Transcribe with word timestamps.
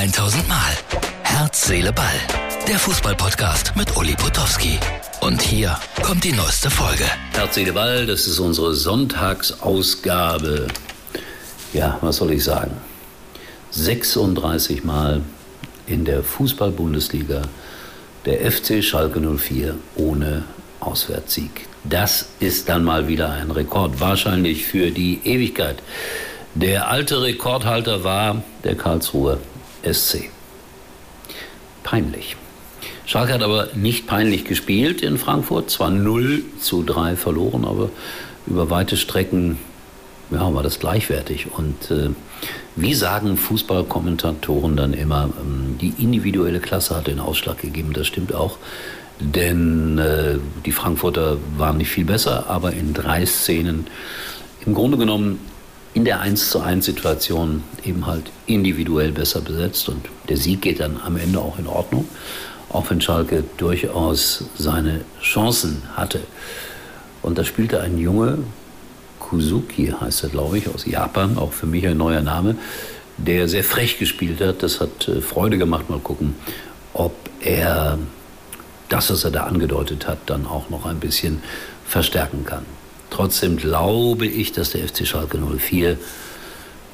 1000 0.00 0.48
Mal. 0.48 0.72
Herz, 1.24 1.66
Seele, 1.66 1.92
Ball. 1.92 2.06
Der 2.66 2.78
Fußballpodcast 2.78 3.76
mit 3.76 3.94
Uli 3.98 4.14
Potowski. 4.14 4.78
Und 5.20 5.42
hier 5.42 5.78
kommt 6.02 6.24
die 6.24 6.32
neueste 6.32 6.70
Folge. 6.70 7.04
Herz, 7.32 7.56
Seele, 7.56 7.74
Ball, 7.74 8.06
das 8.06 8.26
ist 8.26 8.38
unsere 8.38 8.72
Sonntagsausgabe. 8.72 10.68
Ja, 11.74 11.98
was 12.00 12.16
soll 12.16 12.32
ich 12.32 12.44
sagen? 12.44 12.70
36 13.72 14.84
Mal 14.84 15.20
in 15.86 16.06
der 16.06 16.22
Fußball-Bundesliga 16.22 17.42
der 18.24 18.50
FC 18.50 18.82
Schalke 18.82 19.20
04 19.20 19.74
ohne 19.96 20.44
Auswärtssieg. 20.80 21.68
Das 21.84 22.30
ist 22.40 22.70
dann 22.70 22.84
mal 22.84 23.06
wieder 23.06 23.32
ein 23.32 23.50
Rekord, 23.50 24.00
wahrscheinlich 24.00 24.64
für 24.64 24.92
die 24.92 25.20
Ewigkeit. 25.24 25.82
Der 26.54 26.88
alte 26.88 27.20
Rekordhalter 27.20 28.02
war 28.02 28.42
der 28.64 28.76
Karlsruher 28.76 29.38
SC. 29.82 30.30
Peinlich. 31.82 32.36
Schalke 33.06 33.32
hat 33.34 33.42
aber 33.42 33.68
nicht 33.74 34.06
peinlich 34.06 34.44
gespielt 34.44 35.02
in 35.02 35.18
Frankfurt, 35.18 35.70
zwar 35.70 35.90
0 35.90 36.42
zu 36.60 36.82
3 36.82 37.16
verloren, 37.16 37.64
aber 37.64 37.90
über 38.46 38.70
weite 38.70 38.96
Strecken 38.96 39.58
ja, 40.30 40.54
war 40.54 40.62
das 40.62 40.78
gleichwertig. 40.78 41.48
Und 41.56 41.90
äh, 41.90 42.10
wie 42.76 42.94
sagen 42.94 43.36
Fußballkommentatoren 43.36 44.76
dann 44.76 44.94
immer, 44.94 45.30
ähm, 45.40 45.76
die 45.80 45.94
individuelle 45.98 46.60
Klasse 46.60 46.96
hat 46.96 47.08
den 47.08 47.20
Ausschlag 47.20 47.58
gegeben, 47.58 47.92
das 47.92 48.06
stimmt 48.06 48.34
auch. 48.34 48.58
Denn 49.18 49.98
äh, 49.98 50.38
die 50.64 50.72
Frankfurter 50.72 51.36
waren 51.58 51.76
nicht 51.76 51.90
viel 51.90 52.04
besser, 52.04 52.48
aber 52.48 52.72
in 52.72 52.94
drei 52.94 53.26
Szenen 53.26 53.86
im 54.64 54.74
Grunde 54.74 54.96
genommen 54.96 55.40
in 55.94 56.04
der 56.04 56.20
1 56.20 56.50
zu 56.50 56.60
1 56.60 56.84
Situation 56.84 57.64
eben 57.84 58.06
halt 58.06 58.24
individuell 58.46 59.12
besser 59.12 59.40
besetzt 59.40 59.88
und 59.88 60.06
der 60.28 60.36
Sieg 60.36 60.62
geht 60.62 60.80
dann 60.80 61.00
am 61.04 61.16
Ende 61.16 61.40
auch 61.40 61.58
in 61.58 61.66
Ordnung, 61.66 62.08
auch 62.68 62.88
wenn 62.90 63.00
Schalke 63.00 63.44
durchaus 63.56 64.44
seine 64.56 65.00
Chancen 65.20 65.82
hatte. 65.96 66.20
Und 67.22 67.38
da 67.38 67.44
spielte 67.44 67.80
ein 67.80 67.98
Junge, 67.98 68.38
Kuzuki 69.18 69.92
heißt 70.00 70.24
er 70.24 70.28
glaube 70.30 70.58
ich, 70.58 70.68
aus 70.68 70.86
Japan, 70.86 71.36
auch 71.36 71.52
für 71.52 71.66
mich 71.66 71.86
ein 71.86 71.96
neuer 71.96 72.22
Name, 72.22 72.56
der 73.16 73.48
sehr 73.48 73.64
frech 73.64 73.98
gespielt 73.98 74.40
hat. 74.40 74.62
Das 74.62 74.80
hat 74.80 75.08
äh, 75.08 75.20
Freude 75.20 75.58
gemacht, 75.58 75.90
mal 75.90 75.98
gucken, 75.98 76.34
ob 76.94 77.14
er 77.40 77.98
das, 78.88 79.10
was 79.10 79.24
er 79.24 79.30
da 79.30 79.44
angedeutet 79.44 80.06
hat, 80.06 80.18
dann 80.26 80.46
auch 80.46 80.70
noch 80.70 80.86
ein 80.86 80.98
bisschen 80.98 81.42
verstärken 81.86 82.44
kann. 82.44 82.64
Trotzdem 83.10 83.56
glaube 83.56 84.26
ich, 84.26 84.52
dass 84.52 84.70
der 84.70 84.88
FC 84.88 85.06
Schalke 85.06 85.38
04 85.38 85.98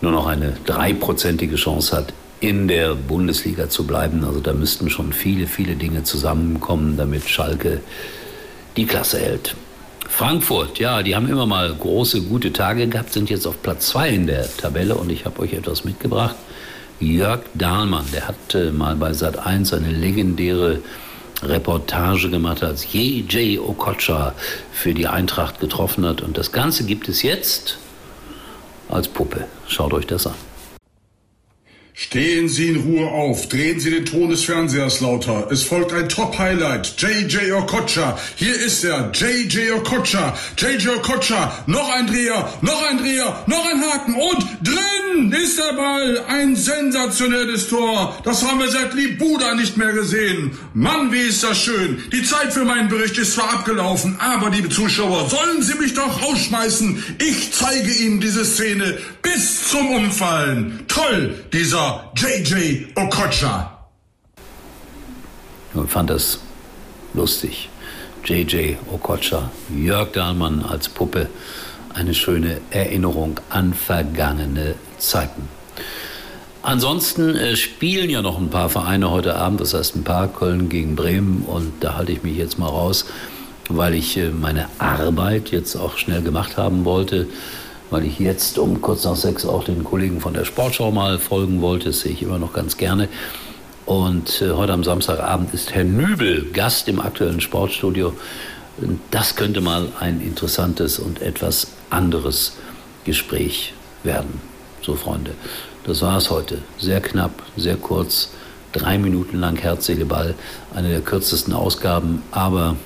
nur 0.00 0.12
noch 0.12 0.26
eine 0.26 0.54
dreiprozentige 0.64 1.56
Chance 1.56 1.96
hat, 1.96 2.12
in 2.40 2.66
der 2.66 2.94
Bundesliga 2.94 3.68
zu 3.68 3.86
bleiben. 3.86 4.24
Also 4.24 4.40
da 4.40 4.52
müssten 4.52 4.90
schon 4.90 5.12
viele, 5.12 5.46
viele 5.46 5.76
Dinge 5.76 6.02
zusammenkommen, 6.02 6.96
damit 6.96 7.28
Schalke 7.28 7.80
die 8.76 8.86
Klasse 8.86 9.20
hält. 9.20 9.54
Frankfurt, 10.08 10.78
ja, 10.78 11.02
die 11.02 11.14
haben 11.14 11.28
immer 11.28 11.46
mal 11.46 11.72
große, 11.72 12.22
gute 12.22 12.52
Tage 12.52 12.86
gehabt, 12.86 13.12
sind 13.12 13.30
jetzt 13.30 13.46
auf 13.46 13.62
Platz 13.62 13.88
2 13.88 14.10
in 14.10 14.26
der 14.26 14.46
Tabelle 14.56 14.96
und 14.96 15.10
ich 15.10 15.24
habe 15.24 15.40
euch 15.40 15.54
etwas 15.54 15.84
mitgebracht. 15.84 16.34
Jörg 17.00 17.40
Dahlmann, 17.54 18.04
der 18.12 18.28
hat 18.28 18.54
äh, 18.54 18.70
mal 18.70 18.94
bei 18.96 19.12
Sat 19.12 19.38
1 19.38 19.72
eine 19.72 19.90
legendäre 19.90 20.80
Reportage 21.42 22.30
gemacht, 22.30 22.62
als 22.62 22.92
J.J. 22.92 23.60
Okocha 23.60 24.34
für 24.72 24.94
die 24.94 25.06
Eintracht 25.06 25.60
getroffen 25.60 26.06
hat. 26.06 26.20
Und 26.22 26.38
das 26.38 26.52
Ganze 26.52 26.84
gibt 26.84 27.08
es 27.08 27.22
jetzt 27.22 27.78
als 28.88 29.08
Puppe. 29.08 29.46
Schaut 29.66 29.92
euch 29.92 30.06
das 30.06 30.26
an. 30.26 30.34
Stehen 31.94 32.48
Sie 32.48 32.68
in 32.68 32.76
Ruhe 32.76 33.06
auf, 33.06 33.50
drehen 33.50 33.78
Sie 33.78 33.90
den 33.90 34.06
Ton 34.06 34.30
des 34.30 34.44
Fernsehers 34.44 35.00
lauter. 35.00 35.48
Es 35.50 35.62
folgt 35.62 35.92
ein 35.92 36.08
Top-Highlight. 36.08 36.94
JJ 36.96 37.52
Okocha. 37.52 38.18
Hier 38.36 38.54
ist 38.54 38.82
er. 38.82 39.12
JJ 39.12 39.72
Okocha. 39.72 40.34
JJ 40.56 40.88
Okocha. 40.88 41.64
Noch 41.66 41.94
ein 41.94 42.06
Dreher, 42.06 42.50
noch 42.62 42.82
ein 42.88 42.96
Dreher, 42.96 43.44
noch 43.46 43.66
ein 43.70 43.82
Haken 43.82 44.14
und 44.14 44.46
drin 44.66 45.32
ist 45.32 45.58
der 45.58 45.74
Ball. 45.74 46.24
Ein 46.28 46.56
sensationelles 46.56 47.68
Tor. 47.68 48.18
Das 48.24 48.42
haben 48.42 48.60
wir 48.60 48.70
seit 48.70 48.94
Libuda 48.94 49.54
nicht 49.54 49.76
mehr 49.76 49.92
gesehen. 49.92 50.52
Mann, 50.72 51.12
wie 51.12 51.20
ist 51.20 51.44
das 51.44 51.58
schön. 51.62 52.02
Die 52.10 52.22
Zeit 52.22 52.54
für 52.54 52.64
meinen 52.64 52.88
Bericht 52.88 53.18
ist 53.18 53.34
zwar 53.34 53.52
abgelaufen, 53.52 54.16
aber 54.18 54.48
liebe 54.48 54.70
Zuschauer, 54.70 55.28
sollen 55.28 55.62
Sie 55.62 55.74
mich 55.74 55.92
doch 55.92 56.22
rausschmeißen. 56.22 57.04
Ich 57.18 57.52
zeige 57.52 57.92
Ihnen 57.92 58.20
diese 58.20 58.46
Szene 58.46 58.98
bis 59.20 59.68
zum 59.68 59.90
Umfallen. 59.90 60.80
Toll, 60.88 61.34
dieser 61.52 61.81
JJ 62.16 62.86
Okocha. 62.94 63.78
Ich 65.74 65.90
fand 65.90 66.10
das 66.10 66.38
lustig. 67.14 67.68
JJ 68.24 68.76
Okocha, 68.92 69.50
Jörg 69.74 70.12
Dahlmann 70.12 70.62
als 70.62 70.88
Puppe, 70.88 71.28
eine 71.94 72.14
schöne 72.14 72.60
Erinnerung 72.70 73.40
an 73.50 73.74
vergangene 73.74 74.76
Zeiten. 74.98 75.48
Ansonsten 76.62 77.34
äh, 77.34 77.56
spielen 77.56 78.08
ja 78.08 78.22
noch 78.22 78.38
ein 78.38 78.50
paar 78.50 78.68
Vereine 78.68 79.10
heute 79.10 79.34
Abend, 79.34 79.60
das 79.60 79.74
heißt 79.74 79.96
ein 79.96 80.04
paar 80.04 80.28
Köln 80.28 80.68
gegen 80.68 80.94
Bremen 80.94 81.42
und 81.42 81.72
da 81.80 81.96
halte 81.96 82.12
ich 82.12 82.22
mich 82.22 82.36
jetzt 82.36 82.58
mal 82.58 82.68
raus, 82.68 83.06
weil 83.68 83.94
ich 83.94 84.16
äh, 84.16 84.28
meine 84.28 84.68
Arbeit 84.78 85.50
jetzt 85.50 85.74
auch 85.74 85.98
schnell 85.98 86.22
gemacht 86.22 86.56
haben 86.56 86.84
wollte 86.84 87.26
weil 87.92 88.06
ich 88.06 88.18
jetzt 88.18 88.58
um 88.58 88.80
kurz 88.80 89.04
nach 89.04 89.16
sechs 89.16 89.44
auch 89.44 89.64
den 89.64 89.84
Kollegen 89.84 90.20
von 90.20 90.32
der 90.32 90.46
Sportschau 90.46 90.90
mal 90.90 91.18
folgen 91.18 91.60
wollte. 91.60 91.90
Das 91.90 92.00
sehe 92.00 92.12
ich 92.12 92.22
immer 92.22 92.38
noch 92.38 92.54
ganz 92.54 92.78
gerne. 92.78 93.06
Und 93.84 94.40
äh, 94.40 94.52
heute 94.52 94.72
am 94.72 94.82
Samstagabend 94.82 95.52
ist 95.52 95.74
Herr 95.74 95.84
Nübel 95.84 96.50
Gast 96.52 96.88
im 96.88 97.00
aktuellen 97.00 97.42
Sportstudio. 97.42 98.14
Das 99.10 99.36
könnte 99.36 99.60
mal 99.60 99.88
ein 100.00 100.22
interessantes 100.22 100.98
und 100.98 101.20
etwas 101.20 101.66
anderes 101.90 102.56
Gespräch 103.04 103.74
werden. 104.04 104.40
So, 104.80 104.94
Freunde, 104.94 105.32
das 105.84 106.00
war 106.00 106.16
es 106.16 106.30
heute. 106.30 106.62
Sehr 106.78 107.02
knapp, 107.02 107.42
sehr 107.58 107.76
kurz, 107.76 108.30
drei 108.72 108.96
Minuten 108.96 109.38
lang 109.38 109.56
Herz, 109.56 109.84
Seele, 109.84 110.06
Ball. 110.06 110.34
Eine 110.74 110.88
der 110.88 111.02
kürzesten 111.02 111.52
Ausgaben, 111.52 112.22
aber 112.30 112.76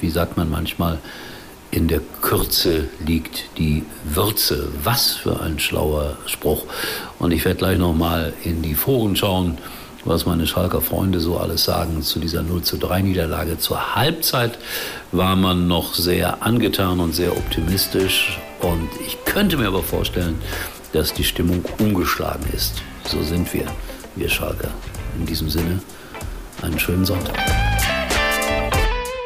wie 0.00 0.10
sagt 0.10 0.36
man 0.36 0.48
manchmal, 0.48 0.98
in 1.72 1.88
der 1.88 2.00
Kürze 2.20 2.88
liegt 3.04 3.58
die 3.58 3.84
Würze. 4.04 4.68
Was 4.84 5.12
für 5.12 5.40
ein 5.40 5.58
schlauer 5.58 6.18
Spruch. 6.26 6.64
Und 7.18 7.32
ich 7.32 7.44
werde 7.44 7.58
gleich 7.58 7.78
nochmal 7.78 8.34
in 8.44 8.62
die 8.62 8.74
Foren 8.74 9.16
schauen, 9.16 9.58
was 10.04 10.26
meine 10.26 10.46
Schalker 10.46 10.82
Freunde 10.82 11.18
so 11.18 11.38
alles 11.38 11.64
sagen 11.64 12.02
zu 12.02 12.20
dieser 12.20 12.42
0 12.42 12.62
zu 12.62 12.76
3 12.76 13.02
Niederlage. 13.02 13.58
Zur 13.58 13.94
Halbzeit 13.94 14.58
war 15.12 15.34
man 15.34 15.66
noch 15.66 15.94
sehr 15.94 16.42
angetan 16.42 17.00
und 17.00 17.14
sehr 17.14 17.36
optimistisch. 17.36 18.38
Und 18.60 18.90
ich 19.06 19.16
könnte 19.24 19.56
mir 19.56 19.68
aber 19.68 19.82
vorstellen, 19.82 20.38
dass 20.92 21.14
die 21.14 21.24
Stimmung 21.24 21.64
umgeschlagen 21.78 22.44
ist. 22.52 22.82
So 23.06 23.22
sind 23.22 23.52
wir, 23.54 23.64
wir 24.14 24.28
Schalker. 24.28 24.68
In 25.18 25.24
diesem 25.24 25.48
Sinne, 25.48 25.80
einen 26.60 26.78
schönen 26.78 27.06
Sonntag. 27.06 27.71